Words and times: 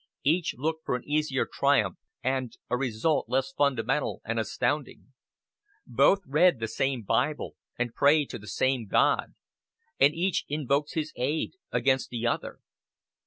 Each 0.23 0.55
looked 0.57 0.83
for 0.83 0.95
an 0.95 1.03
easier 1.07 1.45
triumph, 1.45 1.97
and 2.23 2.57
a 2.71 2.75
result 2.75 3.29
less 3.29 3.51
fundamental 3.55 4.19
and 4.25 4.39
astounding. 4.39 5.13
Both 5.85 6.21
read 6.25 6.59
the 6.59 6.67
same 6.67 7.03
Bible, 7.03 7.53
and 7.77 7.93
pray 7.93 8.25
to 8.25 8.39
the 8.39 8.47
same 8.47 8.87
God; 8.87 9.35
and 9.99 10.15
each 10.15 10.43
invokes 10.49 10.93
his 10.93 11.13
aid 11.15 11.51
against 11.71 12.09
the 12.09 12.25
other. 12.25 12.61